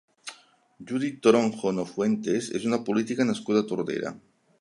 Judith 0.91 1.19
Toronjo 1.27 1.73
Nofuentes 1.79 2.47
és 2.61 2.65
una 2.71 2.81
política 2.89 3.29
nascuda 3.31 3.63
a 3.65 3.67
Tordera. 3.73 4.13